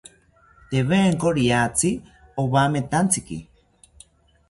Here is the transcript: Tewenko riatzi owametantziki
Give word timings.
Tewenko 0.71 1.27
riatzi 1.37 1.91
owametantziki 2.45 3.41